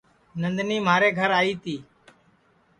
نندنی 0.41 0.77
مھارے 0.87 1.09
گھر 1.19 1.29
آئی 1.39 1.53
تی 1.63 1.75